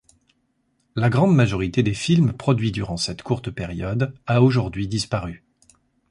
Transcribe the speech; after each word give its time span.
La 0.95 1.11
grande 1.11 1.35
majorité 1.35 1.83
des 1.83 1.93
films 1.93 2.33
produits 2.33 2.71
durant 2.71 2.97
cette 2.97 3.21
courte 3.21 3.51
période 3.51 4.15
a 4.25 4.41
aujourd'hui 4.41 4.87
disparu. 4.87 5.45